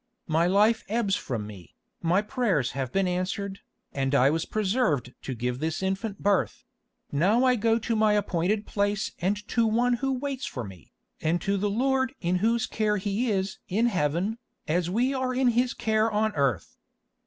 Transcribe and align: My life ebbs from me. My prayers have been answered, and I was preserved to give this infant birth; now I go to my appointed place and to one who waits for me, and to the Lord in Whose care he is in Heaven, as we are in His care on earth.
My 0.25 0.47
life 0.47 0.83
ebbs 0.89 1.15
from 1.15 1.45
me. 1.45 1.75
My 2.01 2.23
prayers 2.23 2.71
have 2.71 2.91
been 2.91 3.07
answered, 3.07 3.59
and 3.93 4.15
I 4.15 4.31
was 4.31 4.45
preserved 4.45 5.13
to 5.21 5.35
give 5.35 5.59
this 5.59 5.83
infant 5.83 6.23
birth; 6.23 6.63
now 7.11 7.43
I 7.45 7.55
go 7.55 7.77
to 7.77 7.95
my 7.95 8.13
appointed 8.13 8.65
place 8.65 9.11
and 9.19 9.37
to 9.49 9.67
one 9.67 9.93
who 10.01 10.13
waits 10.13 10.47
for 10.47 10.63
me, 10.63 10.91
and 11.21 11.39
to 11.41 11.55
the 11.55 11.69
Lord 11.69 12.15
in 12.19 12.37
Whose 12.37 12.65
care 12.65 12.97
he 12.97 13.29
is 13.29 13.59
in 13.67 13.85
Heaven, 13.85 14.39
as 14.67 14.89
we 14.89 15.13
are 15.13 15.35
in 15.35 15.49
His 15.49 15.75
care 15.75 16.09
on 16.11 16.33
earth. 16.33 16.77